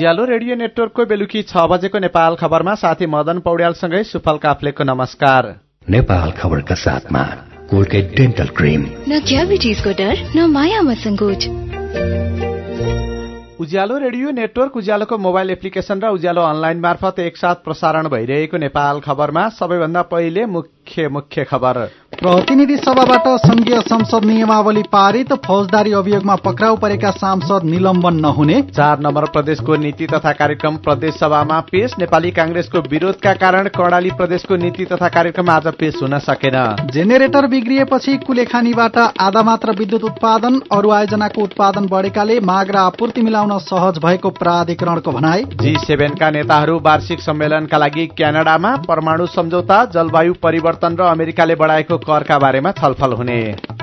[0.00, 5.48] उज्यालो radio नेटवर्कको बेलुकी छ बजेको नेपाल खबरमा साथी मदन पौड्यालसँगै सुफल काफ्लेको नमस्कार।
[5.90, 7.24] नेपाल खबरका साथमा
[7.68, 11.40] कोलगेट डेन्टल क्रिम। न क्याभिटिजको डर न मायामा सङ्कोच।
[13.60, 19.48] उज्यालो रेडियो नेटवर्क उज्यालोको मोबाइल एप्लिकेशन र उज्यालो अनलाइन मार्फत एकसाथ प्रसारण भइरहेको नेपाल खबरमा
[19.52, 21.76] सबैभन्दा पहिले मुख्य मुख्य खबर।
[22.20, 29.24] प्रतिनिधि सभाबाट संघीय संसद नियमावली पारित फौजदारी अभियोगमा पक्राउ परेका सांसद निलम्बन नहुने। चार नम्बर
[29.26, 35.08] प्रदेशको नीति तथा कार्यक्रम प्रदेश सभामा पेश। नेपाली कांग्रेसको विरोधका कारण कर्णाली प्रदेशको नीति तथा
[35.08, 36.58] कार्यक्रम आज पेश हुन सकेन।
[36.90, 43.56] जेनेरेटर बिग्रिएपछि कुलेखानीबाट आधा मात्र विद्युत उत्पादन अरू आयोजनाको उत्पादन बढेकाले माग र आपूर्ति मिलाउन
[43.62, 50.96] सहज भएको प्राधिकरणको भनाई। जी सेभेनका नेताहरू वार्षिक सम्मेलनका लागि क्यानाडामा परमाणु सम्झौता जलवायु परिवर्तन
[51.00, 53.40] र अमेरिकाले बढाएको करका बारेमा छलफल हुने।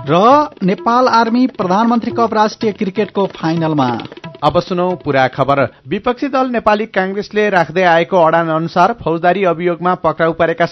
[0.09, 0.22] र
[0.64, 3.89] नेपाल आर्मी प्रधानमन्त्री कप राष्ट्रिय क्रिकेटको फाइनलमा।
[4.44, 10.33] अब सुनौ पूरा खबर। विपक्षी दल नेपाली कांग्रेसले राख्दै आएको अडान अनुसार फौजदारी अभियोगमा पक्राउ
[10.33, 10.66] परेका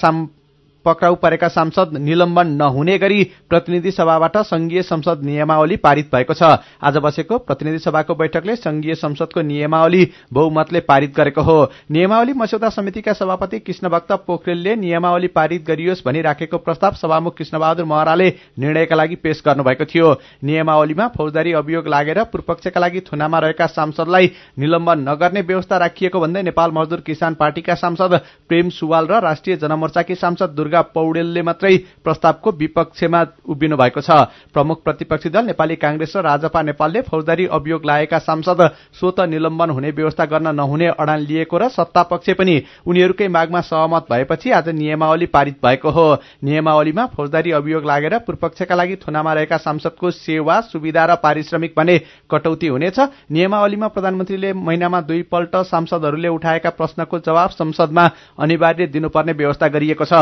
[0.85, 6.43] पक्राउ परेका सांसद निलम्बन नहुने गरी प्रतिनिधि सभाबाट संघीय संसद नियमावली पारित भएको छ।
[6.81, 11.57] आज बसेको प्रतिनिधि सभाको बैठकले संघीय संसदको नियमावली बहुमतले पारित गरेको हो।
[11.91, 18.29] नियमावली मस्यौदा समितिका सभापति कृष्णभक्त पोखरेलले नियमावली पारित गरियोस् भनी राखेको प्रस्ताव सभामुख कृष्णबहादुर महराले
[18.59, 24.99] निर्णयका लागि पेश गर्नुभएको थियो। नियमावलीमा फौजदारी अभियोग लागेर पूर्वपक्षका लागि थुनामा रहेका सांसदलाई निलम्बन
[25.09, 30.49] नगर्ने व्यवस्था राखिएको भन्दै नेपाल मजदूर किसान पार्टीका सांसद प्रेम सुवाल र राष्ट्रिय जनमोर्चाकी सांसद
[30.55, 36.21] दुर्गा दुर्गा पौडेलले मात्रै प्रस्तावको विपक्षमा उभिनु भएको छ। प्रमुख प्रतिपक्षी दल नेपाली कांग्रेस र
[36.21, 38.61] राजपा नेपालले फौजदारी अभियोग लागेका सांसद
[38.93, 44.05] स्वत निलम्बन हुने व्यवस्था गर्न नहुने अडान लिएको र सत्ता पक्ष पनि उनीहरूकै मागमा सहमत
[44.11, 46.07] भएपछि आज नियमावली पारित भएको हो।
[46.43, 51.97] नियमावलीमा फौजदारी अभियोग लागेर पूर्वपक्षका लागि थुनामा रहेका सांसदको सेवा सुविधा र पारिश्रमिक भने
[52.29, 52.99] कटौती हुनेछ।
[53.31, 58.05] नियमावलीमा प्रधानमन्त्रीले महिनामा दुईपल्ट सांसदहरूले उठाएका प्रश्नको जवाब संसदमा
[58.39, 60.13] अनिवार्य दिनुपर्ने व्यवस्था गरिएको छ।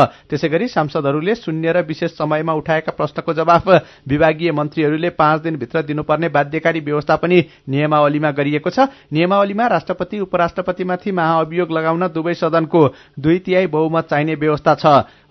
[0.44, 3.68] त्यसै गरी सांसदहरूले शून्य र विशेष समयमा उठाएका प्रश्नको जवाफ
[4.04, 11.72] विभागीय मन्त्रीहरूले पाँच दिनभित्र दिनुपर्ने बाध्यकारी व्यवस्था पनि नियमावलीमा गरिएको छ। नियमावलीमा राष्ट्रपति उपराष्ट्रपतिमाथि महाअभियोग
[11.72, 12.82] लगाउन दुवै सदनको
[13.16, 14.84] दुई तिहाई बहुमत चाहिने व्यवस्था छ।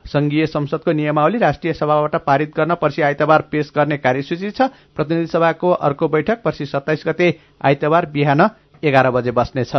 [0.06, 5.70] संघीय संसदको नियमावली राष्ट्रिय सभाबाट पारित गर्न पर्सि आइतबार पेश गर्ने कार्यसूची छ। प्रतिनिधि सभाको
[5.70, 7.28] अर्को बैठक पर्सि सत्ताइस गते
[7.62, 8.50] आइतबार बिहान
[8.84, 9.72] एघार बजे बस्नेछ।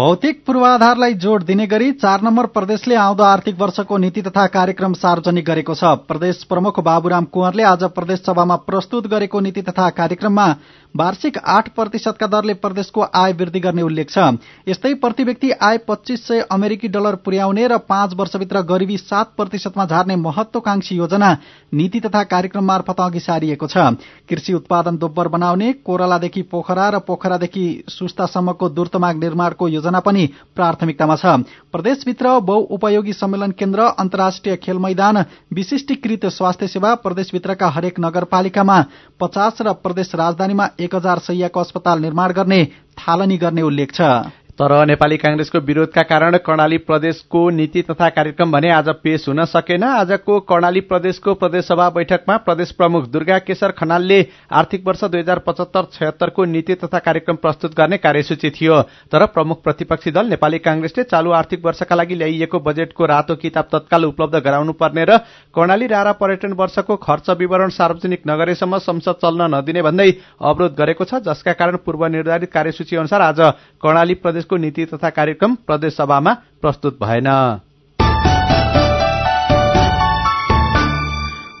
[0.00, 5.44] भौतिक पूर्वाधारलाई जोड़ दिने गरी चार नम्बर प्रदेशले आउँदो आर्थिक वर्षको नीति तथा कार्यक्रम सार्वजनिक
[5.44, 10.46] गरेको छ। प्रदेश प्रमुख बाबुराम कुँवरले आज प्रदेश सभामा प्रस्तुत गरेको नीति तथा कार्यक्रममा
[10.94, 14.18] वार्षिक आठ प्रतिशतका दरले प्रदेशको आय वृद्धि गर्ने उल्लेख छ।
[14.68, 19.84] यस्तै प्रति व्यक्ति आय पच्चीस सय अमेरिकी डलर पुर्याउने र पाँच वर्षभित्र गरिबी सात प्रतिशतमा
[19.86, 21.36] झार्ने महत्वाकांक्षी योजना
[21.72, 23.76] नीति तथा कार्यक्रम मार्फत अघि सारिएको छ।
[24.28, 30.26] कृषि उत्पादन दोब्बर बनाउने कोरालादेखि पोखरा र पोखरादेखि सुस्तासम्मको दूर्तमाग निर्माणको योजना पनि
[30.56, 31.38] प्राथमिकतामा छ।
[31.72, 35.24] प्रदेशभित्र बहुउपयोगी सम्मेलन केन्द्र अन्तर्राष्ट्रिय खेल मैदान
[35.54, 38.80] विशिष्टीकृत स्वास्थ्य सेवा प्रदेशभित्रका हरेक नगरपालिकामा
[39.20, 42.64] पचास र प्रदेश राजधानीमा एक हजार सयको अस्पताल निर्माण गर्ने
[42.98, 44.00] थालनी गर्ने उल्लेख छ।
[44.60, 49.82] तर नेपाली कांग्रेसको विरोधका कारण कर्णाली प्रदेशको नीति तथा कार्यक्रम भने आज पेश हुन सकेन।
[49.82, 54.20] आजको कर्णाली प्रदेशको प्रदेशसभा बैठकमा प्रदेश प्रमुख दुर्गा केशर खनालले
[54.52, 58.80] आर्थिक वर्ष दुई हजार पचहत्तर छयत्तरको नीति तथा कार्यक्रम प्रस्तुत गर्ने कार्यसूची थियो।
[59.12, 64.04] तर प्रमुख प्रतिपक्षी दल नेपाली कांग्रेसले चालू आर्थिक वर्षका लागि ल्याइएको बजेटको रातो किताब तत्काल
[64.04, 65.16] उपलब्ध गराउनु पर्ने र
[65.56, 70.10] कर्णाली रारा पर्यटन वर्षको खर्च विवरण सार्वजनिक नगरेसम्म संसद चल्न नदिने भन्दै
[70.44, 73.40] अवरोध गरेको छ जसका कारण पूर्व निर्धारित कार्यसूची अनुसार आज
[73.82, 77.28] कर्णाली प्रदेश प्रदेशको नीति तथा कार्यक्रम प्रदेश सभामा प्रस्तुत भएन।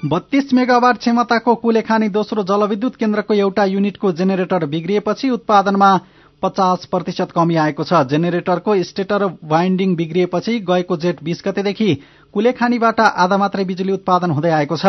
[0.04, 5.90] बत्तीस मेगावाट क्षमताको कुलेखानी दोस्रो जलविद्युत केन्द्रको एउटा युनिटको जेनेरेटर बिग्रिएपछि उत्पादनमा
[6.42, 11.90] पचास प्रतिशत कमी आएको छ। जेनेरेटरको स्टेटर वाइन्डिङ बिग्रिएपछि गएको जेठ बीस गतेदेखि
[12.34, 14.86] कुलेखानीबाट आधा मात्रै बिजुली उत्पादन हुँदै आएको छ।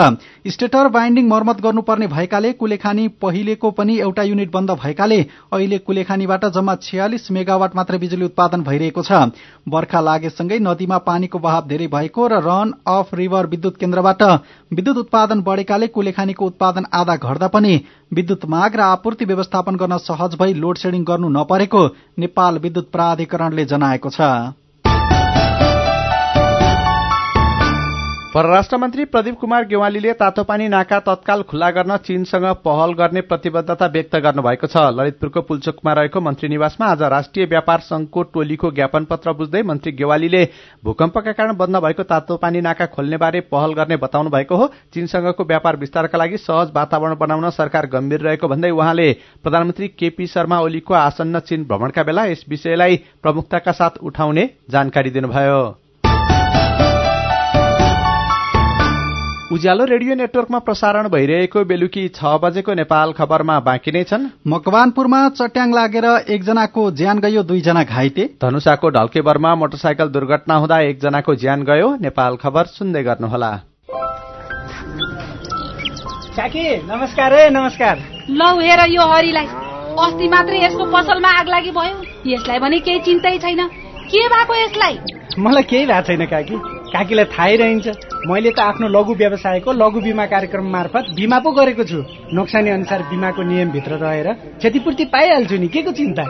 [0.47, 5.19] स्टेटर बाइन्डिङ मर्मत गर्नुपर्ने भएकाले कुलेखानी पहिलेको पनि एउटा युनिट बन्द भएकाले
[5.51, 9.33] अहिले कुलेखानीबाट जम्मा छयालिस मेगावाट मात्रै बिजुली उत्पादन भइरहेको छ।
[9.67, 14.23] बर्खा लागेसँगै नदीमा पानीको बहाव धेरै भएको र रन अफ रिभर विद्युत केन्द्रबाट
[14.71, 17.73] विद्युत उत्पादन बढ़ेकाले कुलेखानीको उत्पादन आधा घट्दा पनि
[18.13, 21.85] विद्युत माग र आपूर्ति व्यवस्थापन गर्न सहज भई लोड सेडिङ गर्नु नपरेको
[22.19, 24.21] नेपाल विद्युत प्राधिकरणले जनाएको छ।
[28.33, 34.15] परराष्ट्र मन्त्री प्रदीप कुमार गेवालीले तातोपानी नाका तत्काल खुल्ला गर्न चीनसँग पहल गर्ने प्रतिबद्धता व्यक्त
[34.17, 39.63] गर्नुभएको छ। ललितपुरको पुल्चोकमा रहेको मन्त्री निवासमा आज राष्ट्रिय व्यापार संघको टोलीको ज्ञापन पत्र बुझ्दै
[39.63, 40.43] मन्त्री गेवालीले
[40.83, 45.77] भूकम्पका कारण बन्द भएको तातोपानी नाका खोल्ने बारे पहल गर्ने बताउनु भएको हो। चीनसँगको व्यापार
[45.77, 49.11] विस्तारका लागि सहज वातावरण बनाउन सरकार गम्भीर रहेको भन्दै उहाँले
[49.43, 55.80] प्रधानमन्त्री केपी शर्मा ओलीको आसन्न चीन भ्रमणका बेला यस विषयलाई प्रमुखताका साथ उठाउने जानकारी दिनुभयो।
[59.51, 65.73] उज्यालो रेडियो नेटवर्कमा प्रसारण भइरहेको बेलुकी छ बजेको नेपाल खबरमा बाँकी नै छन्। मकवानपुरमा चट्याङ
[65.75, 72.35] लागेर एकजनाको ज्यान गयो दुईजना घाइते। धनुषाको ढल्केबरमा मोटरसाइकल दुर्घटना हुँदा एकजनाको ज्यान गयो। नेपाल
[72.37, 73.51] खबर सुन्दै गर्नुहोला।
[76.31, 77.95] काकी नमस्कार है नमस्कार।
[78.31, 79.47] लौ हेर यो हरिलाई।
[79.99, 81.95] अस्ति मात्रै यसको पसलमा आग लागि भयो।
[82.33, 83.67] यसलाई भने केही चिन्तै छैन।
[84.11, 84.99] के भएको यसलाई?
[85.39, 87.87] मलाई केही भएको छैन काकी। काकीलाई थाहै रहन्छ।
[88.27, 91.99] मैले त आफ्नो लघु व्यवसायको लघु बिमा कार्यक्रम मार्फत बिमा पो गरेको छु।
[92.33, 94.27] नोक्सानी अनुसार बिमाको नियमभित्र रहेर
[94.59, 96.23] क्षतिपूर्ति पाइहाल्छु नि। के को चिन्ता?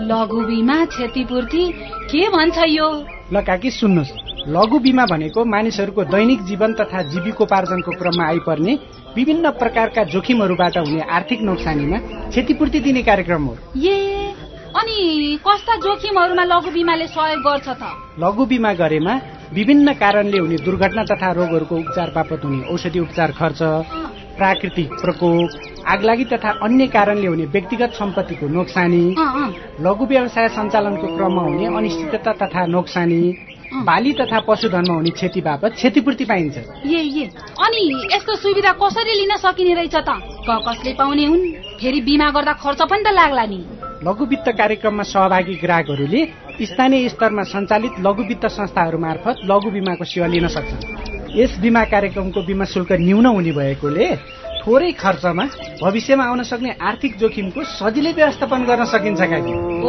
[0.00, 1.64] लघु बिमा क्षतिपूर्ति?
[2.10, 2.88] के भन्छ यो?
[3.32, 4.12] ल काकी सुन्नुहोस्।
[4.48, 8.78] लघु बिमा भनेको मानिसहरूको दैनिक जीवन तथा जीविकोपार्जनको क्रममा आइपर्ने
[9.16, 11.98] विभिन्न प्रकारका जोखिमहरूबाट हुने आर्थिक नोक्सानीमा
[12.30, 14.34] क्षतिपूर्ति दिने कार्यक्रम हो। ए
[14.76, 17.82] अनि कस्ता जोखिमहरूमा लघु बिमाले सहयोग गर्छ त?
[18.20, 19.14] लघु बिमा गरेमा
[19.54, 23.58] विभिन्न कारणले हुने दुर्घटना तथा रोगहरूको उपचार बापत हुने औषधि उपचार खर्च
[24.38, 25.50] प्राकृतिक प्रकोप
[25.86, 29.04] आगलागी तथा अन्य कारणले हुने व्यक्तिगत सम्पत्तिको नोक्सानी
[29.80, 33.22] लघु व्यवसाय सञ्चालनको क्रममा हुने अनिश्चितता तथा नोक्सानी
[33.86, 37.84] बाली तथा पशुधनमा हुने क्षति बापत क्षतिपूर्ति पाइन्छ। अनि
[38.14, 40.10] यस्तो सुविधा कसरी लिन सकिने रहेछ त?
[40.66, 41.50] कसले पाउने हुन्?
[41.80, 43.60] फेरि बिमा गर्दा खर्च पनि त लाग्ला नि।
[44.06, 46.20] लघु वित्त कार्यक्रममा सहभागी ग्राहकहरूले
[46.62, 52.42] स्थानीय स्तरमा सञ्चालित लघु वित्त संस्थाहरू मार्फत लघु बिमाको सेवा लिन सक्छन्। यस बिमा कार्यक्रमको
[52.46, 54.06] बिमा शुल्क न्यून हुने भएकोले
[54.62, 55.44] थोरै खर्चमा
[55.82, 59.20] भविष्यमा आउन सक्ने आर्थिक जोखिमको सजिलै व्यवस्थापन गर्न सकिन्छ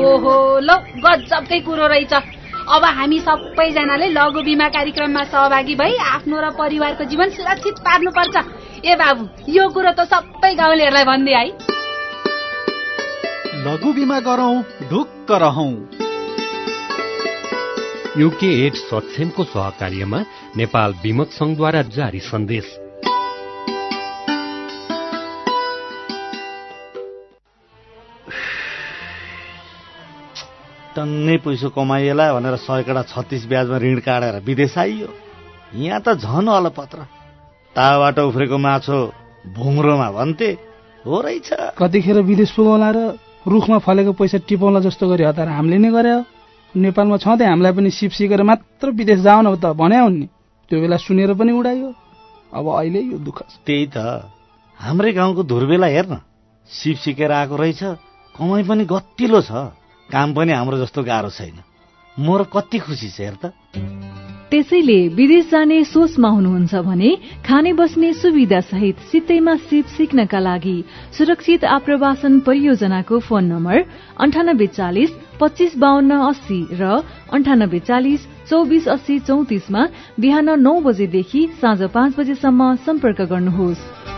[0.02, 0.34] ओहो
[0.66, 0.70] ल
[1.06, 2.14] गजबकै कुरो रहेछ।
[2.74, 8.36] अब हामी सबैजनाले लघु बिमा कार्यक्रममा सहभागी भई आफ्नो र परिवारको जीवन सुरक्षित पार्नुपर्छ।
[8.82, 9.24] ए बाबु
[9.54, 11.77] यो कुरो त सबै गाउँलेहरूलाई भन्दै है
[13.68, 15.72] लघु बिमा गरौँ ढुक्क रहौं।
[18.22, 20.20] युके एड सक्षमको सहकार्यमा
[20.56, 22.68] नेपाल विमक संघद्वारा जारी सन्देश।
[30.96, 35.10] टन्नै पैसो कमाइएला भनेर सयकडा छत्तिस ब्याजमा ऋण काटेर विदेश आइयो।
[35.76, 36.98] यहाँ त झन अलपत्र।
[37.76, 39.14] ताबाट उफ्रेको माछो
[39.48, 40.52] भुङ्रोमा भन्थे।
[41.06, 45.90] हो रहेछ। कतिखेर विदेश पुगौला र रुखमा फलेको पैसा टिपाउला जस्तो गरी हतार हामीले नै
[45.92, 46.14] गरे
[46.76, 50.28] नेपालमा छँदै हामीलाई पनि सिप सिकेर मात्र विदेश जाऊ न त भने हुन् नि।
[50.70, 51.90] त्यो बेला सुनेर पनि उडायो।
[52.54, 53.98] अब अहिले यो दुःख त्यही त।
[54.80, 56.14] हाम्रै गाउँको धुर्बेला हेर्न।
[56.70, 57.84] सिप सिकेर आएको रहेछ।
[58.36, 59.52] कमाइ पनि गतिलो छ।
[60.12, 61.58] काम पनि हाम्रो जस्तो गाह्रो छैन।
[62.20, 63.97] म कति खुसी छ हेर त।
[64.52, 67.10] त्यसैले विदेश जाने सोचमा हुनुहुन्छ भने
[67.46, 70.78] खाने बस्ने सुविधा सहित सित्तैमा सिप सिक्नका लागि
[71.18, 73.84] सुरक्षित आप्रवासन परियोजनाको फोन नम्बर
[74.24, 77.04] अन्ठानब्बे चालिस पच्चिस बाहन्न अस्सी र
[77.36, 79.88] अन्ठानब्बे चालिस चौबिस अस्सी चौतिसमा
[80.20, 84.17] बिहान नौ बजेदेखि साँझ पाँच बजेसम्म सम्पर्क गर्नुहोस्।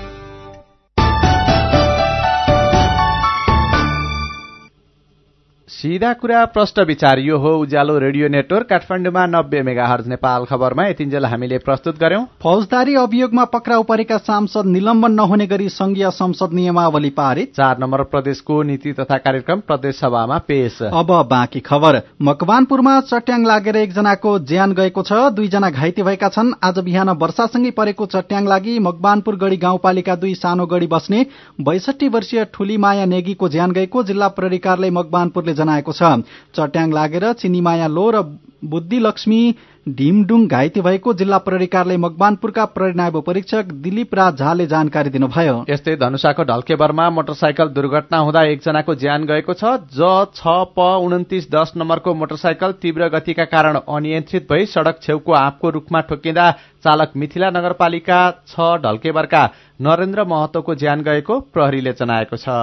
[5.79, 10.86] सिधा कुरा प्रश्न विचार। यो हो उज्यालो रेडियो नेटवर्क काठमाडौँमा नब्बे मेगा हर्ज नेपाल खबरमा।
[10.86, 17.09] यतिन्जेल हामीले प्रस्तुत गर्यौं। फौजदारी अभियोगमा पक्राउ परेका सांसद निलम्बन नहुने गरी संघीय संसद नियमावली
[17.09, 23.45] पारित। चार नम्बर प्रदेशको नीति तथा कार्यक्रम प्रदेश सभामा पेश। अब बाँकी खबर। मकवानपुरमा चट्याङ
[23.45, 28.77] लागेर एकजनाको ज्यान गएको छ। दुईजना घाइते भएका छन्। आज बिहान वर्षासँगै परेको चट्याङ लागि
[28.81, 31.25] मकवानपुर गढी गाउँपालिका दुई सानो गढी बस्ने
[31.63, 37.32] बैसठी वर्षीय ठुली माया नेगीको ज्यान गएको जिल्ला प्रहरी कार्यालय मकवानपुरले जनाएको छ। चट्याङ लागेर
[37.40, 38.18] चिनीमाया लो र
[38.62, 39.42] बुद्धिलक्ष्मी
[39.88, 45.56] ढिमडुङ घाइते भएको जिल्ला प्रहरी कार्यालय मकवानपुरका प्रहरी नायब परीक्षक दिलीप राज झाले जानकारी दिनुभयो।
[45.70, 49.64] यस्तै धनुषाको ढल्केबरमा मोटरसाइकल दुर्घटना हुँदा एकजनाको ज्यान गएको छ।
[49.96, 50.44] ज छ
[50.76, 56.52] प उन्तिस दस नम्बरको मोटरसाइकल तीव्र गतिका कारण अनियन्त्रित भई सड़क छेउको आँपको रूखमा ठोकिँदा
[56.84, 59.44] चालक मिथिला नगरपालिका छ ढल्केबरका
[59.82, 62.60] नरेन्द्र महतोको ज्यान गएको प्रहरीले जनाएको छ।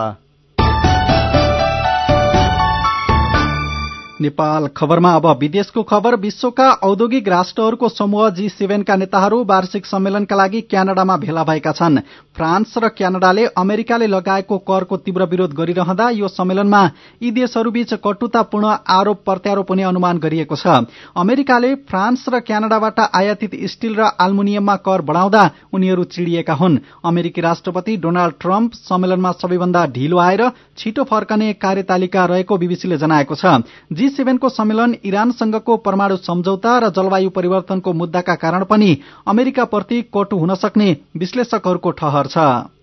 [4.20, 10.60] नेपाल खबरमा अब विदेशको खबर। विश्वका औद्योगिक राष्ट्रहरूको समूह जी सेभेनका नेताहरू वार्षिक सम्मेलनका लागि
[10.60, 11.98] क्यानाडामा भेला भएका छन्।
[12.36, 16.82] फ्रान्स र क्यानाडाले अमेरिकाले लगाएको करको तीव्र विरोध गरिरहँदा यो सम्मेलनमा
[17.22, 20.84] यी देशहरूबीच कटुतापूर्ण आरोप प्रत्यारोप हुने अनुमान गरिएको छ।
[21.16, 27.96] अमेरिकाले फ्रान्स र क्यानाडाबाट आयातित स्टील र आल्मुनियममा कर बढ़ाउँदा उनीहरू चिडिएका हुन्। अमेरिकी राष्ट्रपति
[27.96, 30.42] डोनाल्ड ट्रम्प सम्मेलनमा सबैभन्दा ढिलो आएर
[30.78, 37.30] छिटो फर्कने कार्यतालिका रहेको बीबीसीले जनाएको छ। जी सेभेनको सम्मेलन इरानसँगको परमाणु सम्झौता र जलवायु
[37.32, 38.90] परिवर्तनको मुद्दाका कारण पनि
[39.26, 42.75] अमेरिकाप्रति कटु हुन सक्ने विश्लेषकहरूको ठहर छ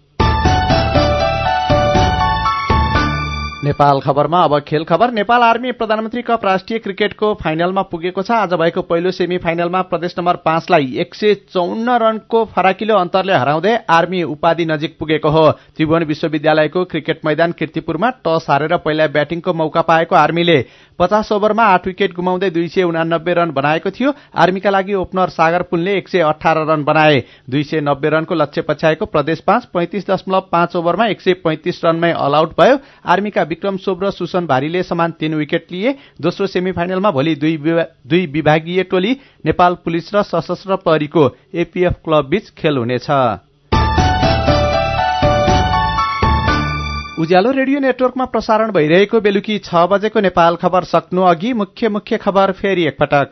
[3.63, 8.53] नेपाल खबरमा। अब खेल खबर। नेपाल आर्मी प्रधानमन्त्री कप राष्ट्रिय क्रिकेटको फाइनलमा पुगेको छ। आज
[8.53, 14.23] भएको पहिलो सेमी फाइनलमा प्रदेश नम्बर पाँचलाई एक सय चौन्न रनको फराकिलो अन्तरले हराउँदै आर्मी
[14.25, 20.15] उपाधि नजिक पुगेको हो। त्रिभुवन विश्वविद्यालयको क्रिकेट मैदान किर्तिपुरमा टस हारेर पहिला ब्याटिङको मौका पाएको
[20.17, 20.59] आर्मीले।
[20.99, 25.61] पचास ओभरमा आठ विकेट गुमाउँदै दुई सय उनानब्बे रन बनाएको थियो। आर्मीका लागि ओपनर सागर
[25.63, 30.09] पुलले एक सय अठार रन बनाए। दुई सय नब्बे रनको लक्ष्य पछ्याएको प्रदेश पाँच। पैंतिस
[30.09, 34.45] दशमलव पाँच ओभरमा एक सय पैंतिस रनमै अल आउट भयो। आर्मीका विक्रम सोब र सुसन
[34.47, 40.23] भारीले समान तीन विकेट लिए। दोस्रो सेमी फाइनलमा भोलि दुई विभागीय टोली नेपाल पुलिस र
[40.25, 43.09] सशस्त्र प्रहरीको एपीएफ क्लब बीच खेल हुनेछ।
[47.19, 52.51] उज्यालो रेडियो नेटवर्कमा प्रसारण भइरहेको बेलुकी छ बजेको नेपाल खबर सक्नु अघि मुख्य मुख्य खबर
[52.53, 53.27] फेरि एकपटक।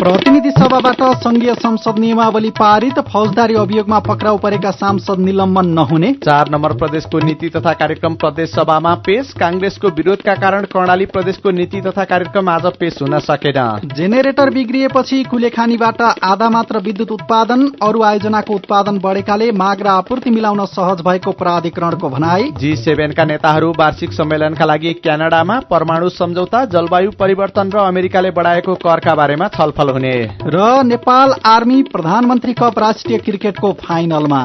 [0.00, 6.72] प्रतिनिधि सभाबाट संघीय संसद नियमावली पारित फौजदारी अभियोगमा पक्राउ परेका सांसद निलम्बन नहुने। चार नम्बर
[6.74, 12.48] प्रदेशको नीति तथा कार्यक्रम प्रदेश सभामा पेश। कांग्रेसको विरोधका कारण कर्णाली प्रदेशको नीति तथा कार्यक्रम
[12.48, 13.58] आज पेश हुन सकेन।
[13.94, 20.64] जेनेरेटर बिग्रिएपछि कुलेखानीबाट आधा मात्र विद्युत उत्पादन अरू आयोजनाको उत्पादन बढेकाले माग र आपूर्ति मिलाउन
[20.70, 27.70] सहज भएको प्राधिकरणको भनाई। जी सेभेनका नेताहरू वार्षिक सम्मेलनका लागि क्यानाडामा परमाणु सम्झौता जलवायु परिवर्तन
[27.74, 30.14] र अमेरिकाले बढाएको करका बारेमा छलफल हुने।
[30.46, 34.42] र नेपाल आर्मी प्रधानमन्त्री कप राष्ट्रिय क्रिकेटको फाइनलमा।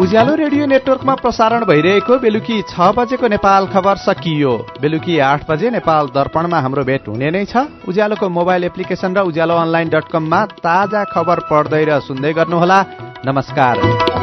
[0.00, 6.06] उज्यालो रेडियो नेटवर्कमा प्रसारण भइरहेको बेलुकी छ बजेको नेपाल खबर सकियो। बेलुकी आठ बजे नेपाल
[6.06, 11.04] दर्पणमा हाम्रो भेट हुने नै छ। उज्यालोको मोबाइल एप्लिकेशन र उज्यालो अनलाइन डट कममा ताजा
[11.04, 12.78] खबर पढ्दै र सुन्दै गर्नुहोला।
[13.26, 14.21] नमस्कार।